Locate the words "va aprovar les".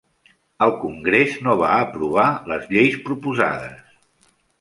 1.59-2.65